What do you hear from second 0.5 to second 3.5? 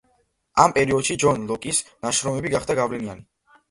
ამ პერიოდში ჯონ ლოკის ნაშრომები გახდა გავლენიანი.